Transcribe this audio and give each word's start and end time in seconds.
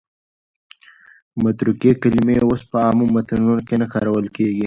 متروکې 1.43 1.91
کلمې 2.01 2.35
اوس 2.45 2.61
په 2.69 2.77
عامو 2.85 3.05
متنونو 3.15 3.59
کې 3.67 3.75
نه 3.81 3.87
کارول 3.93 4.25
کېږي. 4.35 4.59